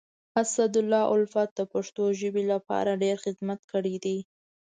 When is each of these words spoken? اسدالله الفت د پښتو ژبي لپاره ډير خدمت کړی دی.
اسدالله 0.41 1.01
الفت 1.17 1.49
د 1.55 1.61
پښتو 1.73 2.03
ژبي 2.19 2.43
لپاره 2.53 2.99
ډير 3.03 3.17
خدمت 3.25 3.59
کړی 3.71 3.95
دی. 4.05 4.17